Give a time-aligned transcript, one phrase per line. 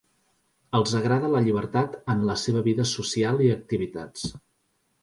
[0.79, 4.31] Els agrada la llibertat en la seva vida social i activitats.